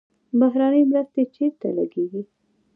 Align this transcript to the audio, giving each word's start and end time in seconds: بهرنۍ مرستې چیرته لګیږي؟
بهرنۍ 0.39 0.81
مرستې 0.91 1.21
چیرته 1.35 1.67
لګیږي؟ 1.77 2.21